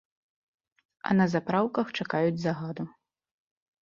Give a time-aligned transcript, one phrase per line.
[1.09, 2.83] А на запраўках чакаюць загаду.